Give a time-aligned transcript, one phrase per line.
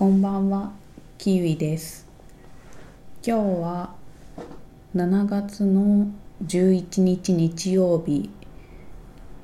[0.00, 0.72] こんばんは、
[1.18, 2.08] キウイです。
[3.22, 3.94] 今日は
[4.96, 6.06] 7月の
[6.42, 8.30] 11日日曜日、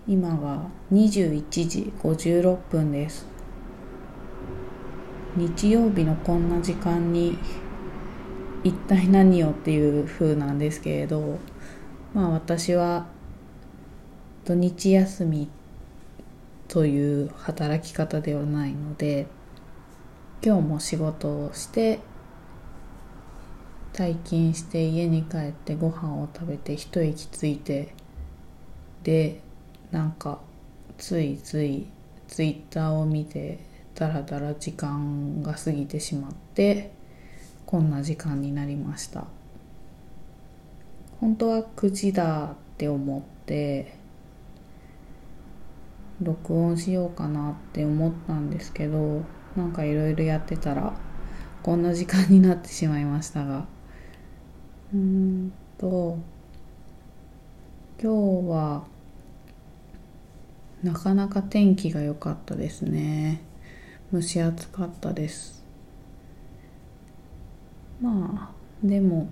[0.09, 3.27] 今は21時56分です。
[5.37, 7.37] 日曜日のこんな時間に
[8.65, 11.39] 一体何をっていう風なんですけれど、
[12.15, 13.09] まあ私は
[14.47, 15.51] 土日休み
[16.67, 19.27] という働き方ではないので、
[20.47, 21.99] 今日も仕事をして
[23.93, 27.93] 退勤して家に帰ってご飯を食べて一息ついて
[29.03, 29.41] で
[29.91, 30.39] なんか
[30.99, 31.89] ついつい
[32.29, 33.59] ツイッターを見て
[33.97, 36.93] だらだら時間が過ぎてしまって
[37.67, 39.25] こんな時間になりました。
[41.21, 43.97] 本当は9時だって思って
[46.23, 49.23] 録音しようかなって思ったんですけど
[49.57, 50.93] なんかいろいろやってたら
[51.63, 53.67] こんな時間になってしまいましたが。
[54.95, 56.19] うーんと
[58.01, 58.85] 今日は
[60.83, 63.41] なかなか天気が良かったですね。
[64.13, 65.65] 蒸し暑かったです。
[68.01, 69.29] まあでも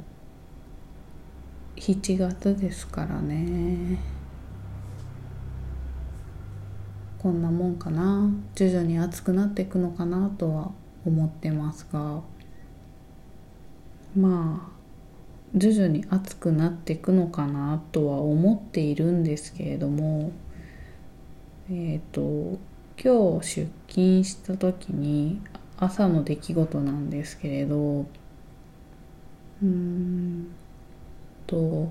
[1.76, 4.13] 7月ですからね。
[7.24, 8.28] こんなもんかな。
[8.54, 10.72] 徐々に暑くなっていくのかなとは
[11.06, 12.20] 思ってますが。
[14.14, 20.32] まあ徐々に暑くなっていくのかなとは思っているんですけれども。
[21.70, 22.58] えっ、と
[23.02, 25.40] 今日出勤した時に
[25.78, 28.04] 朝の出来事なんですけれど。
[29.62, 30.48] うん
[31.46, 31.90] と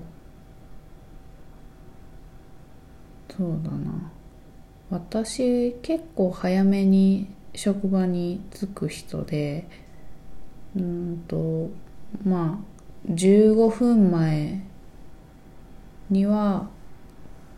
[3.36, 4.13] そうだな。
[4.94, 9.68] 私結構早めに職場に着く人で
[10.76, 11.70] うんと
[12.24, 14.62] まあ15分前
[16.10, 16.68] には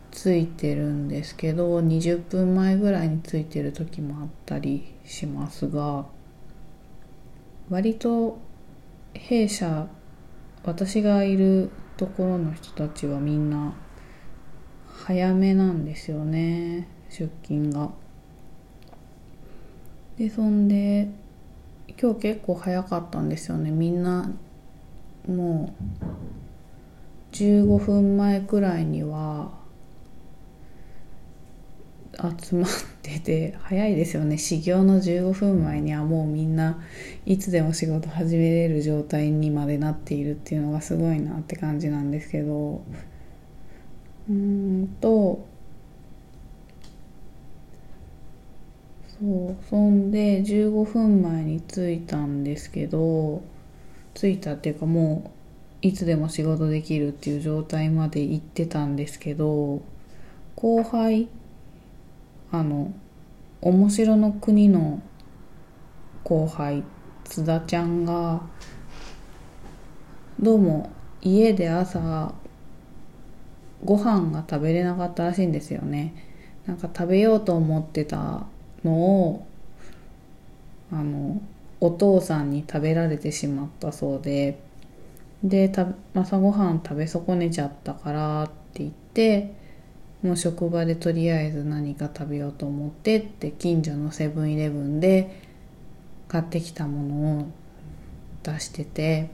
[0.09, 6.07] 着いてるんですけど20分前ぐらいに着いてる時もあったりしますが
[7.69, 8.39] 割と
[9.13, 9.85] 弊社
[10.63, 13.75] 私がいるところの人たちはみんな
[14.87, 16.96] 早めなんですよね。
[17.09, 17.89] 出勤が。
[20.17, 21.09] でそんで
[21.99, 23.71] 今日結構早かったんですよね。
[23.71, 24.31] みんな
[25.27, 26.05] もう
[27.35, 29.51] 15分前くらいには
[32.39, 32.69] 集まっ
[33.03, 34.37] てて早いですよね。
[34.37, 36.81] 始業の15分前にはもうみんな
[37.25, 42.81] いつでも仕事始めれる状態にまでなっているっていうのがすごいなって感じなんですけど。
[44.29, 45.45] うんと
[49.19, 49.55] そう。
[49.69, 53.41] そんで15分前に着いたんですけど
[54.13, 55.31] 着いたっていうかも
[55.83, 59.81] ういつでも仕事できるっていう状態まで行ってたんですけど
[60.55, 61.29] 後輩
[62.51, 62.93] あの
[63.61, 65.01] 面白の国の
[66.23, 66.83] 後輩
[67.25, 68.41] 津田ちゃんが
[70.39, 70.91] どうも
[71.21, 72.33] 家で朝
[73.83, 76.13] ご飯が食べれなかったらしいんですよね。
[76.65, 78.45] なんか食べようと思ってた
[78.83, 79.47] のを
[80.91, 81.41] あの
[81.79, 84.59] お父さんに食べられてしまったそうで
[85.43, 85.71] で
[86.15, 89.53] 朝ごはん食べ損ねちゃったからって言って
[90.23, 95.41] もう職場でとりあえず何か食べようと思ってって近所のセブンイレブンで
[96.27, 97.45] 買ってきたものを
[98.43, 99.29] 出してて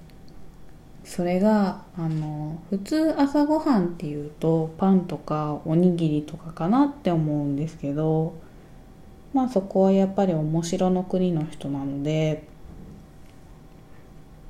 [1.06, 8.36] それがあの普通朝ごはんっていうとパンとかおにぎりとかかなって思うんですけど
[9.34, 12.48] まあそこはやっぱり面白の国の人なので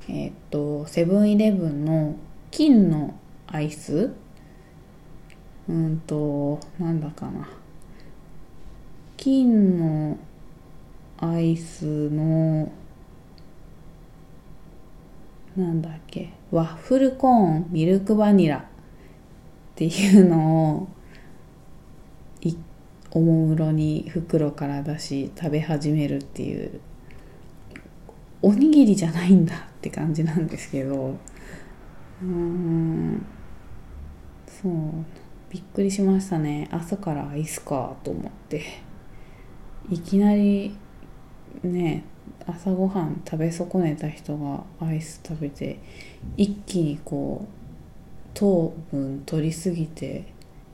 [0.10, 2.16] えっ、とセブンイレブンの
[2.52, 3.14] 金の
[3.48, 4.12] アイス？
[5.70, 7.50] うんとなんだかな。
[9.16, 10.18] 金の
[11.18, 12.70] アイスの
[15.56, 16.34] なんだっけ？
[16.52, 18.62] ワッフルコーンミルクバニラっ
[19.76, 20.88] ていうのを
[23.16, 26.82] おもむろに袋から出し食べ始めるっていう
[28.42, 31.16] おにぎりじゃないんだって感じなんですけど。
[32.22, 33.26] うん。
[34.48, 34.72] そう。
[35.52, 36.68] びっくりしましたね。
[36.72, 38.64] 朝からアイスかと思って。
[39.90, 40.76] いきなり
[41.64, 42.04] ね
[42.48, 45.80] 朝ごはん食べ損ねた人がアイス食べて
[46.38, 47.48] 一気にこう
[48.34, 50.26] 糖分取りすぎて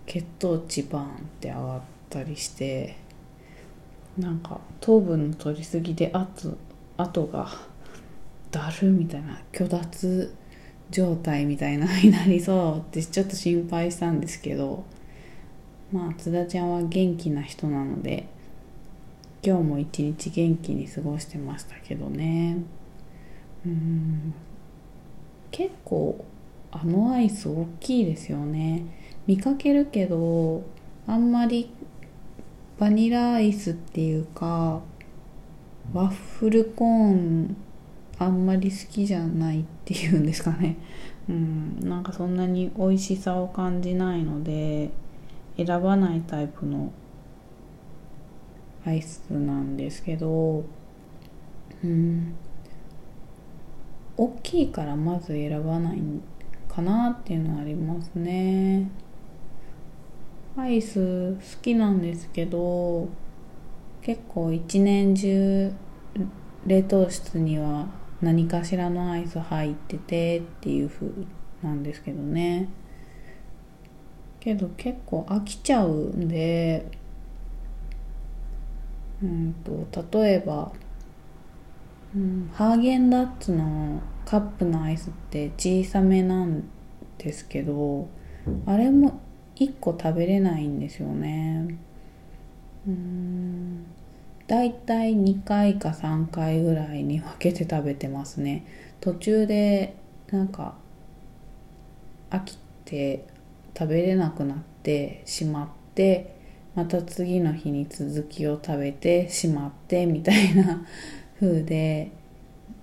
[0.06, 1.10] 血糖値バーンっ
[1.40, 2.98] て上がってたりして
[4.18, 6.58] なんか糖分の取りすぎで圧
[6.98, 7.50] 後が
[8.52, 10.34] だるみたいな虚脱
[10.90, 14.84] 状態みたいなになりそうってちょっと心配したんですけど
[15.92, 18.28] まあ津田ちゃんは元気な人なので
[19.42, 22.58] 今日も一日元気に過ごしてましたけどね。
[23.66, 24.34] うん。
[25.50, 26.26] 結構
[26.72, 28.84] あのアイス大きいですよね。
[29.28, 30.64] 見かけるけど
[31.08, 31.72] あんまり
[32.80, 34.80] バニラアイスっていうか
[35.92, 37.58] ワッフルコーン
[38.18, 40.78] あんまり好きじゃないっていうんですかね。
[41.28, 44.92] うんなんかそんなに美味しさを感じないので
[45.58, 46.92] 選ばないタイプの
[48.86, 50.64] アイスなんですけど
[51.84, 52.34] うん
[54.16, 56.02] 大きいからまず選ばない
[56.68, 58.90] かなっていうのはありますね。
[60.58, 63.08] アイス好きなんですけど
[64.02, 65.72] 結構一年中
[66.66, 67.88] 冷凍室には
[68.22, 71.08] 何かしらのアイス入っててっていう風
[71.64, 72.70] なんですけどね。
[74.40, 76.90] けど結構飽きちゃうんで
[79.22, 79.54] うん
[79.92, 80.72] と例えば、
[82.16, 86.64] うん、ハーゲンダッツのカップのアイスって小さめなん
[87.18, 88.08] ですけど
[88.66, 89.20] あれも
[89.60, 91.78] 1個食べれないんですよね。
[92.88, 93.86] うん。
[94.48, 98.66] だいたい2回か3回ぐらいに分けて食べてますね。
[99.02, 99.96] 途中で
[100.32, 100.76] なんか
[102.30, 103.28] 飽きて
[103.78, 106.36] 食べれなくなってしまって
[106.76, 110.86] また次の日に続きを食べてしまってみたいな
[111.40, 112.12] 風で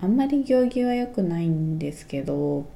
[0.00, 2.66] あんまり行儀は良くないんですけど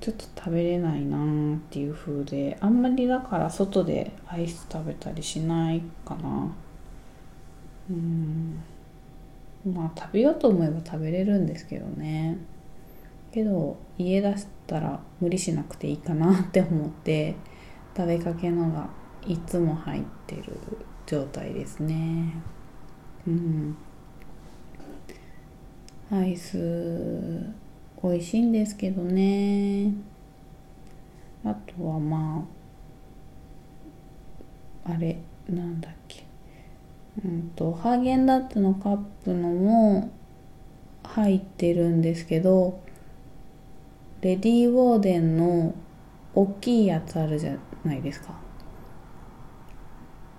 [0.00, 6.52] ちょっと食べれないなーっていう風であんまりだから外でアイス食べたりしないかな。
[7.90, 8.62] うん。
[9.74, 12.38] まあ食べようと思えば食べれるんですけどね。
[13.32, 17.34] けど家出したら無理しなくていいかなって思って
[17.96, 18.88] 食べかけのが
[19.26, 20.44] いつも入ってる
[21.06, 22.34] 状態ですね。
[23.26, 23.76] うん。
[26.10, 27.44] アイス
[28.02, 29.92] 美味しいんですけどね。
[31.44, 32.46] あとはま
[34.84, 35.18] ああれ
[35.48, 36.24] なんだっけ。
[37.24, 40.10] うんとハーゲンダッツのカップのも
[41.02, 42.80] 入ってるんですけど
[44.20, 45.74] レディー・ウォーデンの
[46.34, 48.38] 大きいやつあるじゃないですか。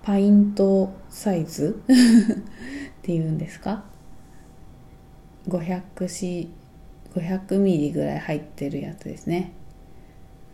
[0.02, 1.82] パイントサイズ？
[1.86, 3.84] っていうんですか
[5.48, 6.59] ？500C
[7.14, 9.52] 500ミリぐらい入ってるやつですね。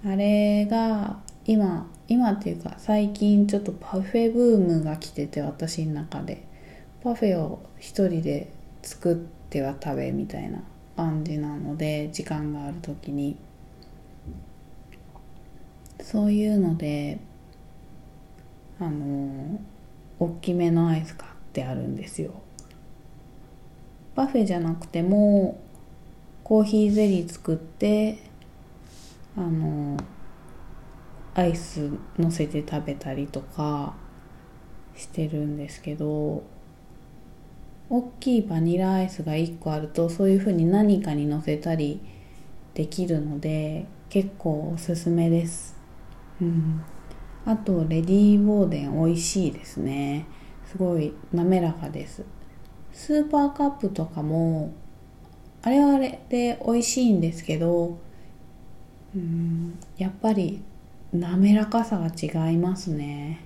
[0.05, 6.47] あれが今今っていうか最近ちょっとパフェブームが来てて私の中で。
[7.07, 8.51] パフェを一人で
[8.83, 10.61] 作っては食べみたいな
[10.97, 13.37] 感じなので時間がある時に。
[16.01, 17.19] そういうので
[18.79, 19.61] あの
[20.19, 22.33] 大きめのアイス買ってあるんですよ。
[24.17, 25.61] パフェじゃなくても
[26.47, 28.19] コーヒーゼリー作って
[29.37, 29.97] あの
[31.35, 33.95] アイス乗せて食べたりとか
[34.95, 36.45] してるんですけど
[37.91, 42.01] 大きいバニラアイスが1個あるとそういう風に何かに乗せたり
[42.75, 45.77] できるので結構おすすめです、
[46.41, 46.81] うん、
[47.45, 50.27] あとレディーボーデン美味しいですね。
[50.65, 52.25] すごい滑らかです。
[52.93, 54.73] スーパーカップとかも
[55.67, 57.99] あれはあれで美味しいんですけど
[59.17, 59.77] うん。
[59.99, 60.63] やっぱり
[61.13, 63.41] 滑らかさが違いますね。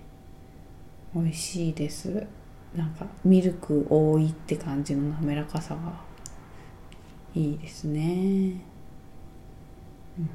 [1.15, 2.27] 美味しいです。
[2.77, 5.95] なんかミルク多いって感じの滑らかさが
[7.35, 8.61] いいですね、
[10.19, 10.31] うん、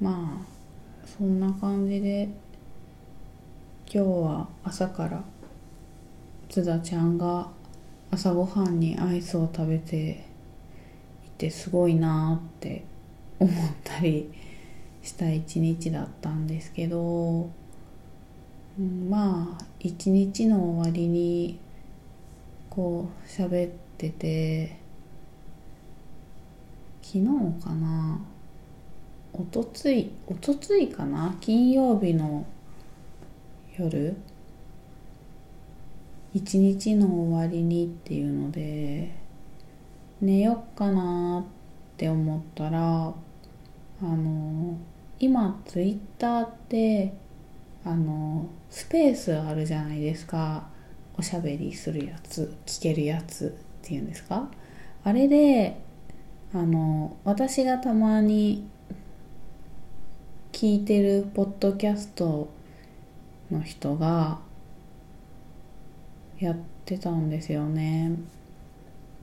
[0.00, 2.28] まあそんな感じで
[3.86, 5.22] 今日は朝から
[6.48, 7.48] 津田ちゃんが
[8.14, 10.24] 朝ごはんにアイスを食べて
[11.26, 12.84] いてすごいなって
[13.40, 14.32] 思ったり
[15.02, 17.50] した一日だったんですけど、
[18.78, 21.58] うん、まあ一日の終わりに
[22.70, 24.78] こう喋ってて
[27.02, 27.24] 昨日
[27.64, 28.20] かな
[29.32, 32.46] おとついおとついかな金曜日の
[33.76, 34.16] 夜
[36.34, 39.14] 一日の終わりにっていうので
[40.20, 43.14] 寝よっかなって思ったらあ
[44.02, 44.76] の
[45.20, 47.14] 今ツイッターって
[47.84, 50.68] あのスペースあるじゃないですか。
[51.16, 54.50] おしゃべりするやつ聞けるやつっていうんですか。
[55.04, 55.80] あれで
[56.52, 58.66] あの私がたまに
[60.50, 62.48] 聞いてるポッドキャスト
[63.52, 64.40] の人が
[66.44, 68.12] やってたんですよね。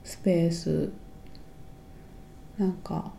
[0.03, 0.91] スペース。
[2.57, 3.11] なんか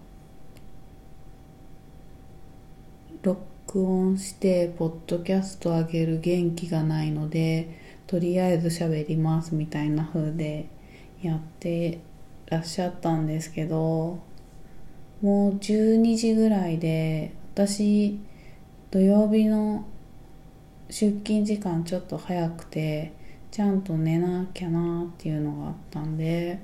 [3.23, 10.69] 録音してポッドキャスト上げる元気がないのでとりあえず喋りますみたいな風で
[11.23, 12.01] やって
[12.47, 14.21] らっしゃったんですけど
[15.23, 18.21] もう12時ぐらいで私
[18.91, 19.87] 土曜日の
[20.91, 23.13] 出勤時間ちょっと早くて
[23.53, 26.59] ちゃんと寝なきゃなっていうのがあったんで。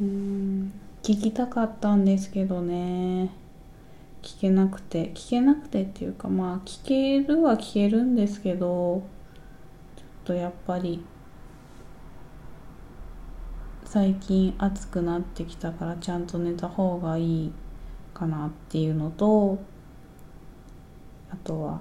[0.00, 0.72] うん。
[1.00, 3.30] 聞きたかったんですけどね。
[4.20, 5.12] 聞けなくて。
[5.14, 9.04] 聞けなくてっていうかまあ聞けるは聞けるんですけど
[9.94, 11.04] ちょっとやっぱり
[13.84, 17.52] 最近暑くなってきたからちゃんと寝た方がいい
[18.12, 19.60] かなっていうのと
[21.30, 21.80] あとは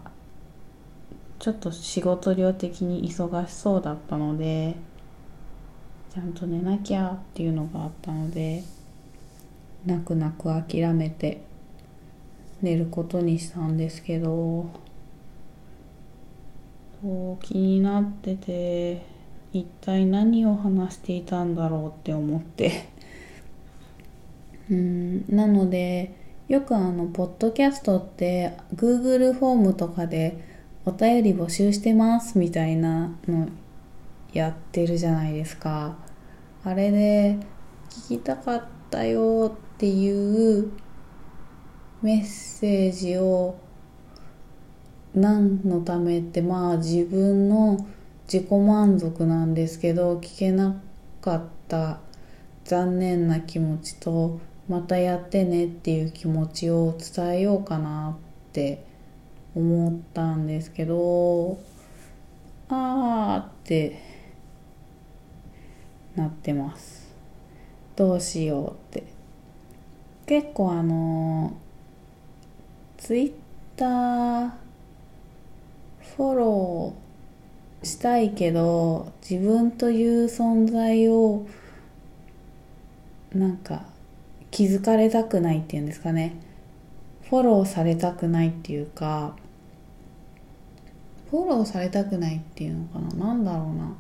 [1.42, 4.76] ちょっと仕事量的に忙しそうだったので
[6.14, 8.62] ちゃんと寝なきゃっていうのがあったので
[9.84, 11.42] 泣く泣く諦めて
[12.62, 14.70] 寝ることにしたんですけど
[17.42, 19.04] 気になってて
[19.52, 22.88] 一体何を話していたんだろうって思って。
[24.70, 26.16] うんなので
[26.48, 30.51] よくあのポッドキャストって Google フォームとかで
[30.84, 33.50] お便り募集してますみたいなの
[34.34, 35.96] やってるじゃないですか。
[36.64, 37.38] あれで
[37.90, 40.72] 聞きたかったよっていう
[42.02, 43.60] メッセージを
[45.14, 47.86] 何のためってまあ自分の
[48.32, 50.82] 自己満足なんですけど聞けな
[51.22, 52.00] かった
[52.64, 58.86] 残念な気持ちとまたやってねっていう気持ちを伝えようかなって
[59.54, 61.60] 思ったんですけど
[62.70, 64.02] あーって
[66.16, 67.14] なってます。
[67.96, 69.04] どうしようって。
[70.26, 71.54] 結構あの
[72.98, 73.34] ツイッ
[73.76, 74.52] ター
[76.16, 81.46] フォローしたいけど自分という存在を
[83.34, 83.86] なんか
[84.52, 86.36] 気づかれたくないっていうんですかね。
[87.30, 89.36] フォローされたくないっていうか
[91.32, 93.28] フォローされたくないっていうのかな？
[93.28, 93.96] なんだろうな。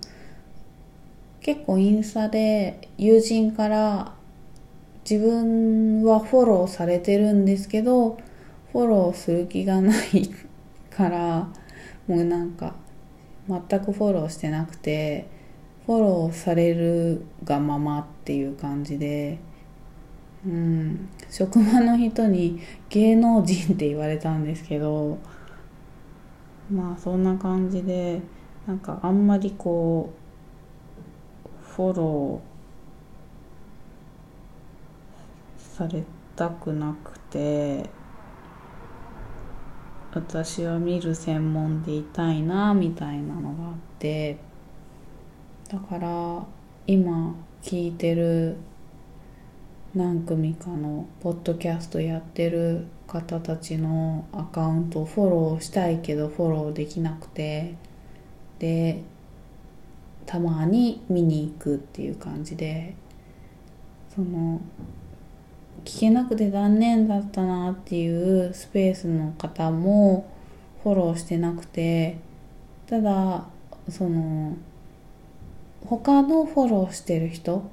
[1.40, 4.14] 結構インスタで友人から
[5.10, 8.20] 自分はフォローされてるんですけど
[8.72, 10.30] フォローする気がない
[10.92, 11.50] から
[12.06, 12.76] もうなんか
[13.48, 15.28] 全くフォローしてなくて
[15.88, 19.40] フォローされるがままっていう感じで
[20.46, 21.10] うん。
[21.30, 22.60] 職場の人に
[22.90, 25.18] 芸能人って言われたんですけど
[26.72, 28.22] まあそんな感じで
[28.66, 36.04] なんかあんまりこうフォローされ
[36.36, 37.90] たくなくて
[40.14, 44.38] 私は見る専門でいたいなみたいなのがあって
[45.70, 46.46] だから
[46.88, 48.58] 今聞いてる
[49.94, 57.76] 何組かのポッドキャストやってる方たちのアカウントをフォローしたいけどフォローできなくて
[58.60, 59.02] で
[60.26, 62.96] たまに見に行くっていう感じで
[64.16, 64.62] その
[65.84, 70.32] 聞けなくて残念だったなっていうスペースの方も
[70.84, 72.18] フォローしてなくて
[72.88, 73.46] ただ
[73.90, 74.56] その
[75.86, 77.70] 他のフォローしてる人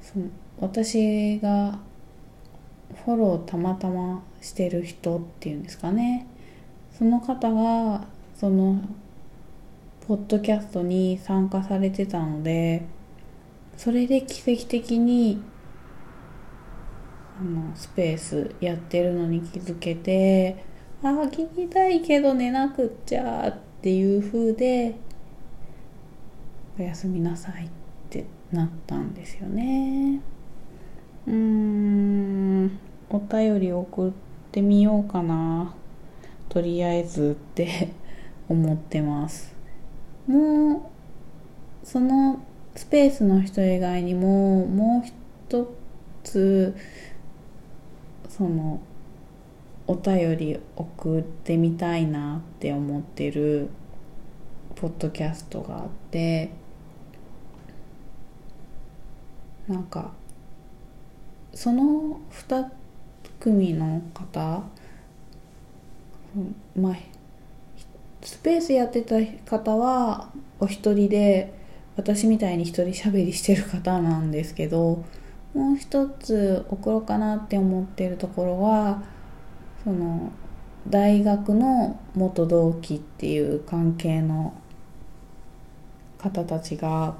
[0.00, 1.78] その私が
[3.04, 6.26] フォローたまたましてる人っていうんですかね
[6.96, 8.80] その方がその
[10.06, 12.86] ポッドキャストに参加されてたので
[13.76, 15.42] それで奇跡的に
[17.38, 20.64] あのスペースやってるのに気づけて
[21.02, 24.94] ああ聞きたいけど寝なくっちゃっていう風で
[26.78, 27.68] おやすみなさいっ
[28.08, 30.20] てなったんですよね。
[31.26, 32.78] うーん。
[33.08, 34.12] お便り送っ
[34.52, 35.74] てみようかな。
[36.48, 37.90] とりあえずって
[38.48, 39.54] 思ってます。
[40.26, 40.80] もう
[41.84, 42.40] その
[42.74, 45.72] スペースの人以外にももう一
[46.24, 46.74] つ
[48.28, 48.80] その
[49.86, 53.70] お便り送ってみたいなって思ってる
[54.74, 56.50] ポッドキャストがあって
[59.68, 60.12] なんか
[61.56, 62.66] その2
[63.40, 64.62] 組の方
[66.78, 66.96] まあ
[68.20, 69.14] スペースやってた
[69.50, 71.54] 方はお一人で
[71.96, 75.02] 私みたいに一人喋りしてる方なんですけど
[75.54, 79.02] もう一つ送ろうかなって思ってるところは
[79.82, 80.30] その
[80.86, 84.52] 大学の元同期っていう関係の
[86.18, 87.16] 方たちが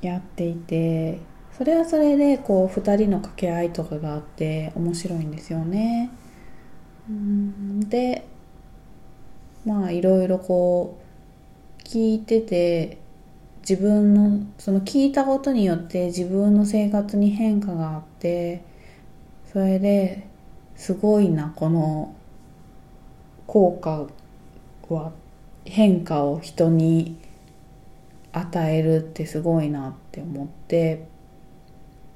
[0.00, 1.20] やっていて
[1.56, 6.10] それはそれでこう2人の掛け合いとかがあって面白いんですよね。
[7.88, 8.26] で
[9.64, 12.98] まあいろいろこう聞いてて
[13.68, 18.64] 自分のその聞いたことによって自分の生活に変化があって
[19.52, 20.26] それで
[20.76, 22.14] すごいなこの
[23.46, 24.06] 効果
[24.88, 25.12] は
[25.64, 27.18] 変化を人に
[28.32, 31.06] 与えるってすごいなって思って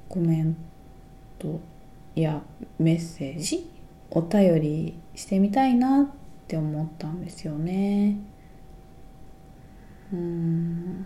[0.09, 0.55] コメン
[1.39, 1.59] ト
[2.15, 2.41] や
[2.79, 3.69] メッセージ？
[4.09, 6.07] お便りしてみたいなっ
[6.47, 8.17] て思ったんですよね。
[10.13, 11.05] うん。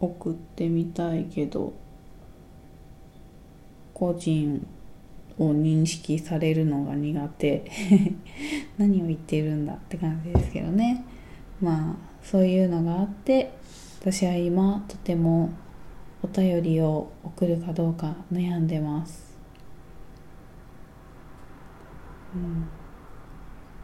[0.00, 1.72] 送ってみたいけど
[3.94, 4.66] 個人
[5.38, 7.64] を認識されるのが苦手。
[8.76, 11.04] 何を言ってるんだって感じですけどね。
[11.60, 13.52] まあそういうのがあって
[14.00, 15.50] 私は今とても
[16.22, 19.36] お便りを送るかどうか悩んでます。
[22.34, 22.68] うん。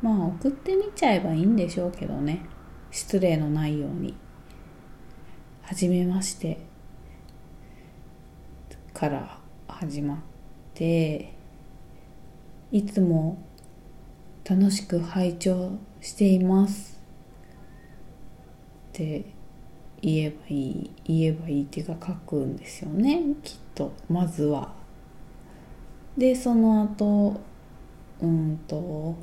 [0.01, 2.47] まあ送ってみちゃえばいいんでしょうけどね。
[2.91, 4.15] 失礼のないように。
[5.63, 6.67] はじめまして。
[8.95, 10.19] から始まっ
[10.75, 11.35] て。
[12.71, 13.43] いつも
[14.49, 17.03] 楽しく拝聴しています。
[18.89, 19.38] って
[20.01, 24.73] 言えばいい言えばいいっていうか書くんですよねきっとまずは。
[26.17, 27.41] でその後
[28.21, 29.15] うんと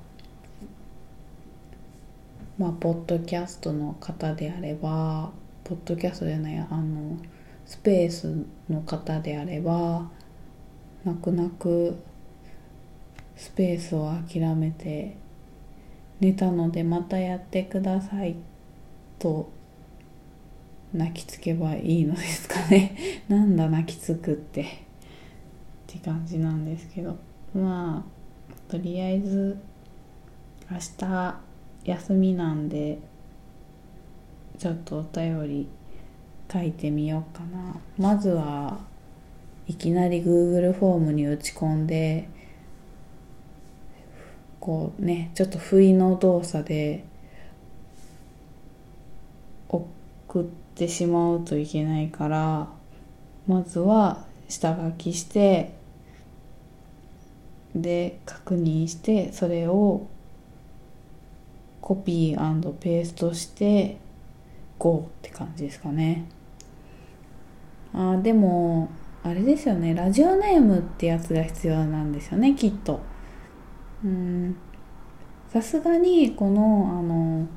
[2.58, 5.32] まあポッドキャストの方であれば
[5.63, 7.17] ポッドキャストじゃないあの
[7.65, 10.10] スペースの方であれば
[11.04, 11.97] 泣く泣く
[13.36, 15.17] スペースを諦めて
[16.19, 18.36] 寝たのでまたやってください
[19.19, 19.50] と
[20.95, 22.95] 泣きつけばいいのですかね。
[23.27, 24.62] なんだ泣きつくって。
[24.62, 24.65] っ
[25.88, 27.17] て感じなんですけど。
[27.53, 29.58] まあとりあえず
[30.71, 31.39] 明日
[31.84, 32.97] 休みなんで
[34.58, 35.67] ちょっとお便り
[36.51, 37.77] 書いてみようかな。
[37.97, 38.79] まずは
[39.67, 42.29] いきなり Google フォームに打ち込んで
[44.60, 47.03] こうねちょっと不意の動作で
[49.67, 52.68] 送っててしまうといけないから
[53.48, 55.74] まずは下書きして
[57.76, 60.08] で確認してそれを
[61.82, 63.98] コピーペーストして
[64.80, 66.26] GO って感じですかね。
[67.94, 68.90] あでも
[69.24, 69.94] あれですよね。
[69.94, 73.02] ラジオネームってやつが必要なんですよねきっと。
[74.04, 74.56] うん。
[75.50, 77.48] さすがにこのあの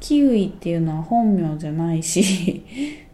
[0.00, 2.64] キウイっていうのは本名じゃないし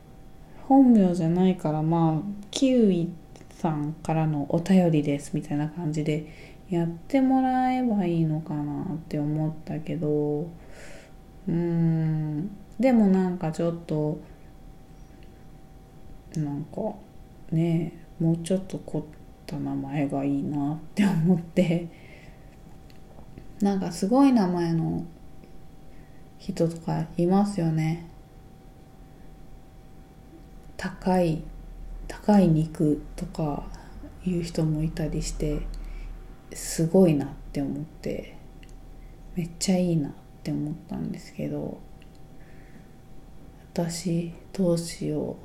[0.68, 3.10] 本名じゃないからまあキウイ
[3.50, 6.26] さんからのお便りですみたいな感じで
[6.68, 10.46] やってもらえばいいのかなって思ったけど
[11.48, 12.50] うん。
[12.78, 14.18] でもなんかちょっと
[16.36, 16.94] なんか
[17.50, 19.02] ねもうちょっと凝っ
[19.46, 21.88] た名前がいいなって思って。
[23.62, 25.04] なんかすごい名前の
[26.44, 28.04] 人とかいますよね。
[30.76, 31.44] 高い
[32.08, 33.62] 高い肉とか
[34.24, 35.60] いう人もいたりして
[36.52, 38.36] すごいなって思って
[39.36, 41.78] めっちゃいいなって思ったんですけど
[43.72, 45.36] 私どうしよ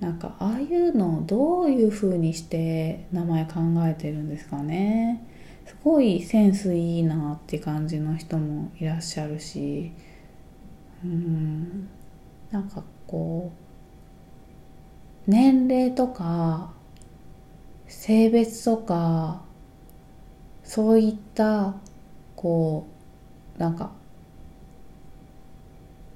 [0.00, 0.04] う。
[0.04, 5.26] なんかああいうのをどういう風にして名前考えてるんですかね。
[5.66, 9.92] すごいセンスいいなって感じの人もいらっしゃるし
[11.04, 11.88] うん
[12.50, 13.52] なんかこ
[15.26, 16.72] う年齢とか
[17.88, 19.42] 性別とか
[20.62, 21.74] そういった
[22.36, 22.86] こ
[23.56, 23.90] うなんか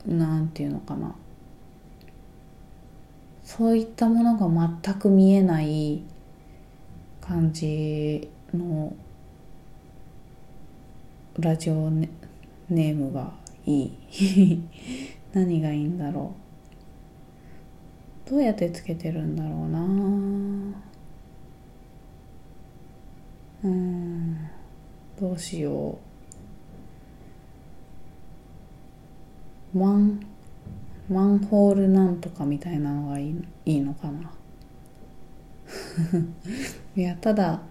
[0.06, 1.14] なんていうのかな。
[3.50, 6.02] そういったものが全く見えない
[7.20, 8.94] 感じの
[11.40, 13.32] ラジオネームが
[13.66, 14.62] いい。
[15.32, 16.34] 何がいいんだろ
[18.26, 18.30] う。
[18.30, 19.80] どうやってつけてるんだろうな。
[23.64, 24.36] うん。
[25.18, 25.98] どうしよ
[29.74, 29.78] う。
[29.78, 30.20] マン
[31.08, 34.32] マンホールなんとかみたいなのがいいいいのかな。
[36.96, 37.62] いやただ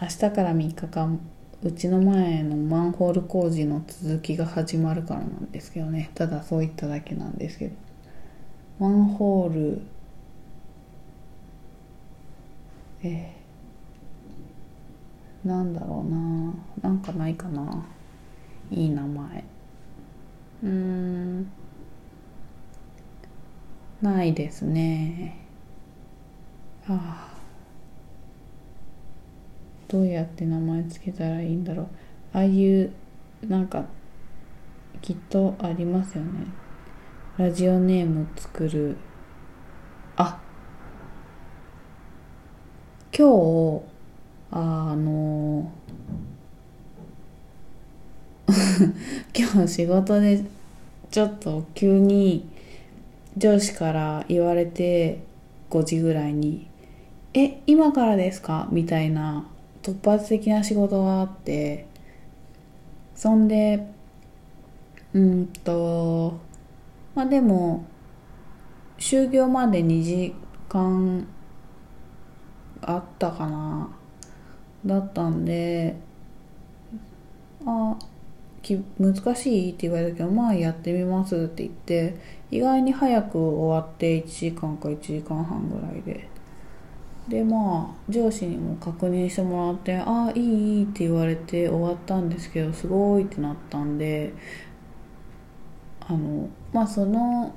[0.00, 1.20] 明日から3日間
[1.62, 6.10] うちの前のマンホール工事の続きが始まるからなんですけどね。
[6.14, 7.74] ただそういっただけなんですけど。
[8.78, 9.82] マンホール
[13.02, 13.34] え、
[15.44, 16.54] なんだろうな。
[16.82, 17.84] なんかないかな。
[18.70, 19.44] いい名前。
[20.62, 21.52] うーん。
[24.02, 25.36] ないですね。
[26.88, 27.39] ああ
[29.90, 31.86] どうやって名前つけたらいいんだろう。
[32.32, 32.92] ああいう
[33.48, 33.84] なんか
[35.02, 36.46] きっとありますよね。
[37.36, 38.96] ラジオネーム作る。
[40.16, 40.38] あ。
[43.12, 43.82] 今日
[44.52, 45.72] あの
[49.36, 50.44] 今日仕事で
[51.10, 52.48] ちょっと急に
[53.36, 55.18] 上司から言われて
[55.70, 56.68] 5時ぐらいに
[57.34, 59.46] 「え今からですか?」みたいな
[59.82, 61.86] 突発的な仕事があって
[63.14, 63.86] そんで
[65.12, 66.38] うんと
[67.14, 67.84] まあでも
[68.98, 70.34] 就業まで2時
[70.68, 71.26] 間
[72.82, 73.90] あったかな
[74.86, 75.96] だったんで
[77.66, 77.96] あ
[78.62, 82.16] き難しいって言われたけどまあやってみますって言って
[82.50, 86.28] 意外に早く終わって1時間か1時間半ぐらいで。
[87.30, 94.34] でまあ上司にも確認してもらって「ああいいいい」って言われて終わったんですけどすごいってなったんで
[96.00, 97.54] あのまあその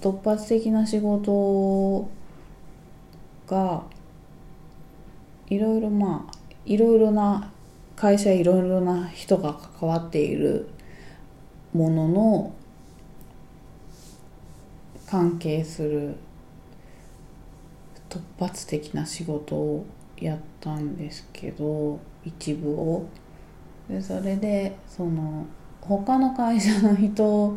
[0.00, 2.08] 突発的な仕事
[3.46, 3.82] が
[5.48, 7.52] いろいろまあいろいろな
[7.96, 10.70] 会社いろいろな人が関わっている
[11.74, 12.54] ものの
[15.06, 16.16] 関係する
[18.12, 19.86] 突発的な仕事を
[20.18, 23.06] やったんですけど一部を。
[23.88, 25.46] でそれでその
[25.80, 27.56] 他の会社の人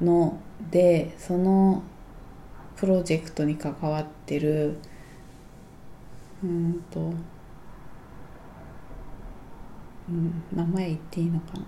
[0.00, 1.82] のでその
[2.76, 4.78] プロジェクトに関わってる
[6.42, 7.12] うんと、
[10.08, 11.66] うん、名前言っていいのかな。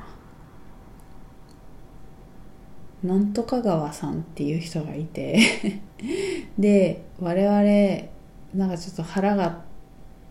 [3.04, 5.82] なんとか川さんっていう人がいて。
[6.58, 8.11] で我々
[8.54, 9.62] なんかちょっと腹が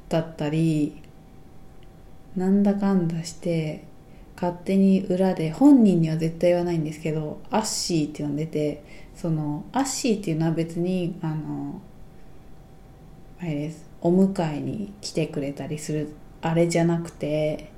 [0.09, 1.01] 立ったり
[2.35, 3.85] なんだかんだして
[4.35, 8.83] 勝手に裏で本人には絶対言わないんですけどアッシーって呼んでて
[9.15, 11.81] そのアッシーっていうのは別にあの
[13.39, 17.71] あれですお迎えに来てくれたりするあれじゃなくて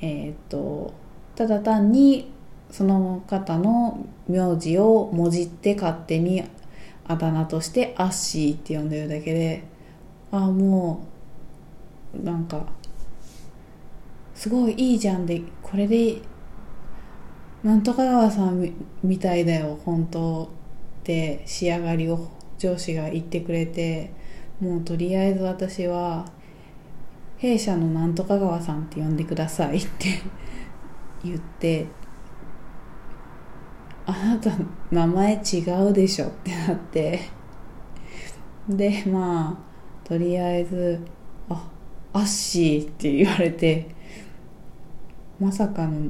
[0.00, 0.92] えっ、と
[1.36, 2.32] ただ単に
[2.70, 6.42] その方の名字をもじって勝手に
[7.06, 9.64] あだ名としてアッシーって呼んでるだけで
[10.30, 11.06] ああも
[12.14, 12.66] うなんか
[14.34, 16.20] すごいいいじゃんでこれで
[17.62, 20.50] なんとか川さんみたいだよ本当
[21.00, 24.12] って仕上がりを上司が言ってくれて
[24.60, 26.26] もうとりあえず私は
[27.38, 30.20] 弊社のなんとか川さんって呼んでくださいって
[31.24, 31.86] 言って
[34.06, 34.50] あなた
[34.90, 37.20] 名前違うでしょってなって。
[38.68, 41.00] でまあとりあえず
[41.50, 41.70] 「あ
[42.12, 43.88] アッシー」って言われて
[45.38, 46.08] まさかの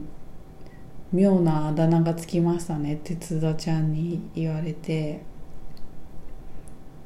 [1.13, 5.23] 妙なあだ名がつきましたねって津田ちゃんに言われて。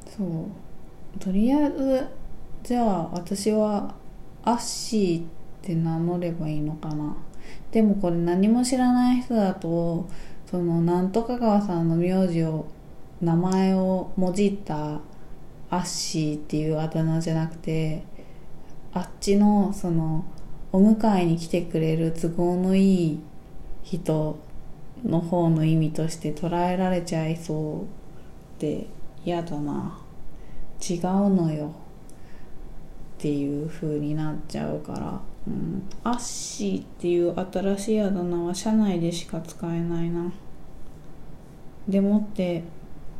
[0.05, 1.19] そう。
[1.19, 2.07] とりあえず
[2.63, 3.95] じゃあ私は
[4.43, 5.25] アッシーっ
[5.61, 7.15] て名乗ればいいのかな。
[7.71, 10.07] でもこれ何も知らない人だと
[10.49, 12.65] そのなんとか川さんの名字を
[13.21, 14.99] 名前をもじった
[15.69, 18.03] アッシーっていうあだ名じゃなくて
[18.93, 20.25] あっちのその
[20.71, 23.19] お迎えに来てくれる都合のいい
[23.83, 24.39] 人
[25.05, 27.85] の方の意味として捉えられちゃいそ
[28.57, 28.87] うで
[29.23, 29.99] 嫌だな。
[30.81, 31.67] 違うのよ。
[33.17, 35.28] っていう風になっちゃうから。
[35.49, 40.31] うん、アッシーっていう新しいあだ名は社内でしか使えないな。
[41.87, 42.63] でもって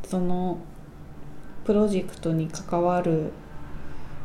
[0.03, 0.59] その
[1.65, 3.31] プロジェクトに関わる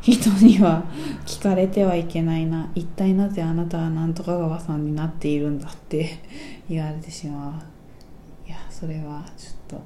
[0.01, 0.83] 人には
[1.25, 2.69] 聞かれてはいけないな。
[2.75, 6.19] 一体なぜあなたはなんとか川さんになっているんだって
[6.69, 8.47] 言われてしまう。
[8.47, 9.81] いやそれはちょっと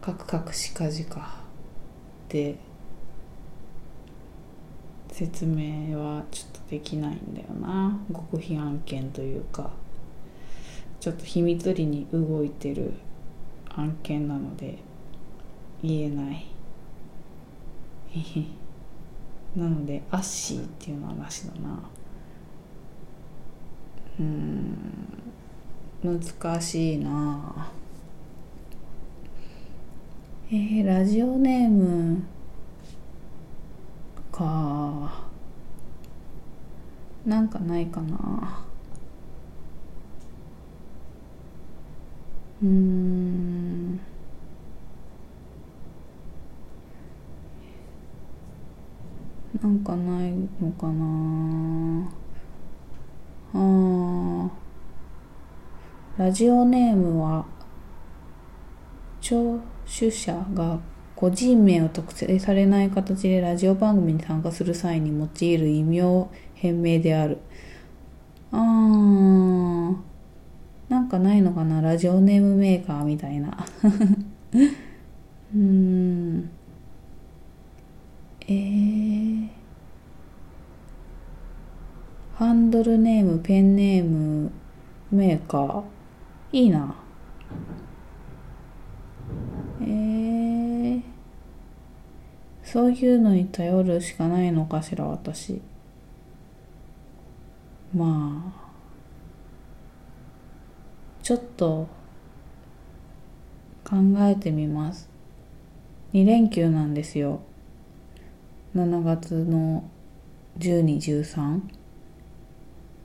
[0.00, 1.40] カクカクしかじか
[2.26, 2.56] って
[5.20, 8.00] 説明はちょっとできないんだよな。
[8.08, 9.70] 極秘案件というか。
[10.98, 12.94] ちょっと秘密裏に動いてる
[13.68, 14.78] 案件なので
[15.82, 16.46] 言えない。
[19.54, 21.82] なのでアッシーっていうのはなしだな。
[24.20, 24.78] うん。
[26.02, 27.70] 難しいな。
[30.50, 32.22] えー、ラジオネーム。
[34.40, 35.28] か。
[37.26, 38.64] なんかないかな。
[42.62, 44.00] うん。
[49.60, 52.10] なんかないのかな。
[53.52, 54.50] あ
[56.16, 57.44] ラジオネームは
[59.20, 60.78] 聴取者が
[61.20, 67.36] 個人名を特定されない形でラジオ番組に参加する際に用いる異名変名である。
[68.52, 69.96] あー
[70.88, 71.82] なんかないのかな？
[71.82, 73.66] ラジオネームメーカーみたいな。
[75.54, 76.50] うーん。
[78.48, 79.48] えー、
[82.34, 84.50] ハンドルネームペンネーム
[85.12, 85.82] メーカー。
[86.52, 86.94] いいな
[89.82, 91.02] えー、
[92.72, 95.60] そういうのに頼るしかないのかしら私。
[97.92, 98.70] まあ
[101.24, 101.88] ちょっと
[103.82, 105.08] 考えてみます。
[106.12, 107.40] 2連休なんですよ。
[108.76, 109.90] 7月の
[110.60, 111.62] 1213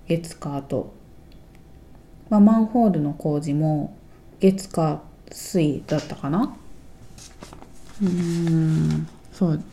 [0.08, 0.94] 月火と、
[2.30, 3.98] まあ、マンホールの工事も
[4.40, 5.02] 月火
[5.32, 6.56] 水だったかな。
[8.04, 9.08] うん。
[9.36, 9.64] そう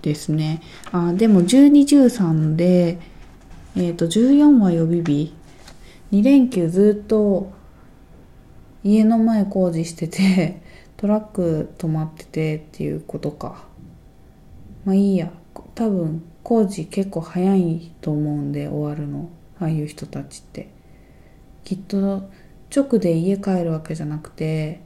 [0.00, 0.62] ですね。
[0.92, 2.98] あでも1213で
[3.76, 5.34] えっ、ー、と14は予備日。
[6.10, 7.52] 2連休ずっと
[8.82, 10.62] 家の前工事してて
[10.96, 13.66] トラック止まっててっていうことか。
[14.86, 15.30] まあいいや。
[15.74, 19.28] 多分工事結構早いと思うんで終わるの。
[19.60, 20.68] ああいう人たちって。
[21.64, 22.22] きっと
[22.74, 24.80] 直で家帰るわけじゃなくて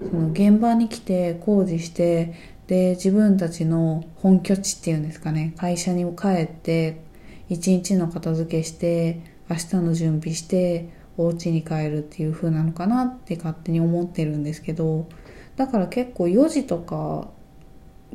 [0.00, 2.34] その現場に来て工事して
[2.68, 5.54] で自分たちの本拠地っていうんですかね。
[5.56, 7.00] 会社に帰って
[7.48, 15.08] 一日の片付けして明日の準備してお家に帰るっていう風なのかなって勝手に思ってるんですけど
[15.56, 17.28] だから結構4時とか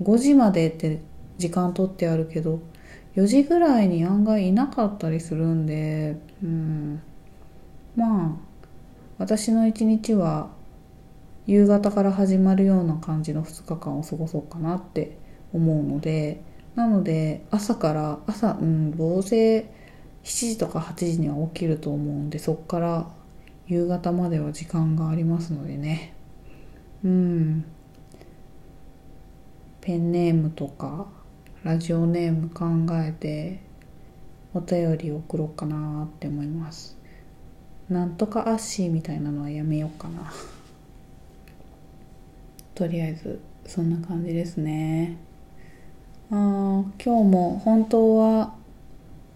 [0.02, 1.02] 5時までって
[1.38, 2.62] 時間取ってあるけど
[3.16, 7.02] 4時ぐらいに案外いなかったりするんでうん。
[7.96, 8.32] まあ
[9.18, 10.50] 私の一日は
[11.46, 15.18] 夕方から始まるような感じの2日間を過ごそうかなって
[15.54, 16.42] 思うので
[16.76, 19.70] なので朝から朝うんどうせ
[20.24, 23.08] 7時とか8時には起きると思うんでそっから
[23.68, 26.14] 夕方までは時間がありますのでね。
[27.04, 27.66] うん。
[29.82, 31.08] ペンネームとか
[31.64, 32.66] ラジオネーム考
[33.02, 33.62] えて
[34.54, 36.98] お便り送ろうかなって思います。
[37.90, 40.32] なんとかアッシーみたいなのはやめようかな。
[42.76, 45.18] とりあえずそんな感じですね。
[46.32, 48.56] あ今日も本当は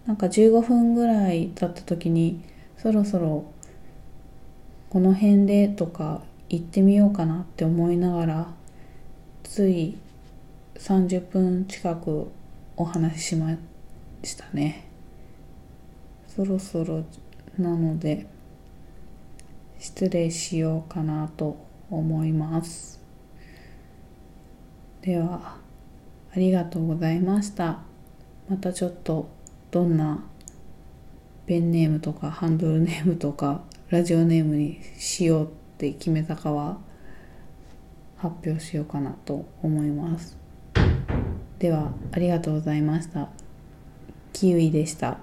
[0.06, 2.42] なんか15分ぐらい経った時に
[2.78, 3.52] そろそろ
[4.90, 8.48] この辺でとか行ってみようかなって思いながら
[9.44, 9.98] つい
[10.76, 12.32] 30分近く
[12.76, 13.58] お話ししま
[14.24, 14.88] したね。
[16.28, 17.04] そろそろ
[17.58, 18.28] なので
[19.80, 21.58] 失礼しようかなと
[21.90, 22.97] 思います。
[25.08, 25.56] では
[26.36, 27.80] ありがとうございました。
[28.50, 29.30] またちょっと
[29.72, 30.22] どんな
[31.46, 36.80] ペンネームとかハンドルネームとかラジオネームにしようって決めたかは
[38.18, 40.38] 発表しようかなと思います。
[41.58, 43.30] ではありがとうございました。
[44.34, 45.20] キウイでした。